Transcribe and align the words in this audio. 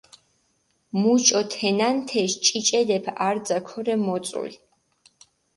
მუჭო 1.01 1.41
თენან 1.53 1.95
თეში 2.07 2.37
ჭიჭელეფი 2.45 3.11
არძა 3.27 3.57
ქორე 3.67 3.95
მოწული. 4.05 4.55